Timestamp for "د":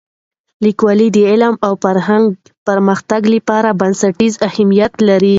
1.15-1.17